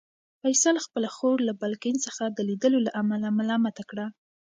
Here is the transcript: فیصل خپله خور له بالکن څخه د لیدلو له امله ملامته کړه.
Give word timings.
فیصل 0.41 0.75
خپله 0.85 1.09
خور 1.15 1.37
له 1.47 1.53
بالکن 1.61 1.95
څخه 2.05 2.23
د 2.27 2.39
لیدلو 2.49 2.79
له 2.85 2.91
امله 3.01 3.27
ملامته 3.39 3.83
کړه. 3.89 4.05